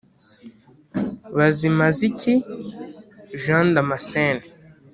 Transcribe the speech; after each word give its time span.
Bazimaziki 1.37 2.33
Jean 3.41 3.65
Damacene 3.75 4.43